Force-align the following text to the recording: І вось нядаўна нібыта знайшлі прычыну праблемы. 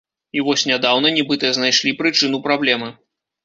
І 0.37 0.43
вось 0.47 0.63
нядаўна 0.71 1.11
нібыта 1.19 1.53
знайшлі 1.59 1.95
прычыну 2.03 2.43
праблемы. 2.51 2.95